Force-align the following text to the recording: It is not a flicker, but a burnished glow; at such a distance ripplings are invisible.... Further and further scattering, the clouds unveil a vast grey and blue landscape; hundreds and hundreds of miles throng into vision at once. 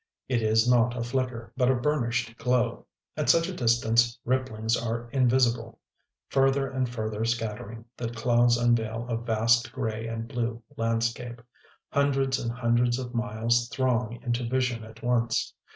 It 0.27 0.41
is 0.41 0.67
not 0.67 0.97
a 0.97 1.03
flicker, 1.03 1.53
but 1.55 1.69
a 1.69 1.75
burnished 1.75 2.35
glow; 2.39 2.87
at 3.15 3.29
such 3.29 3.47
a 3.47 3.53
distance 3.53 4.17
ripplings 4.25 4.75
are 4.75 5.07
invisible.... 5.11 5.77
Further 6.29 6.67
and 6.67 6.89
further 6.89 7.23
scattering, 7.23 7.85
the 7.97 8.09
clouds 8.09 8.57
unveil 8.57 9.05
a 9.07 9.15
vast 9.15 9.71
grey 9.71 10.07
and 10.07 10.27
blue 10.27 10.63
landscape; 10.75 11.39
hundreds 11.91 12.39
and 12.39 12.51
hundreds 12.51 12.97
of 12.97 13.13
miles 13.13 13.69
throng 13.69 14.19
into 14.23 14.43
vision 14.49 14.83
at 14.83 15.03
once. 15.03 15.53